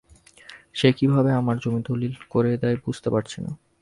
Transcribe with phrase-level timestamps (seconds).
[0.75, 3.51] সে কীভাবে আমার জমি দলিল করে দেয় বুঝতে পারছি না।